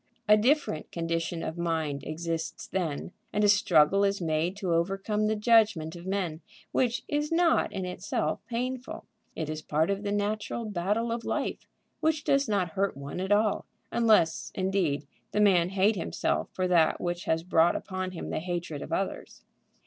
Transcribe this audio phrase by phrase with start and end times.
[0.27, 5.35] A different condition of mind exists then, and a struggle is made to overcome the
[5.35, 9.05] judgment of men which is not in itself painful.
[9.35, 11.67] It is part of the natural battle of life,
[11.99, 16.99] which does not hurt one at all, unless, indeed, the man hate himself for that
[16.99, 19.43] which has brought upon him the hatred of others.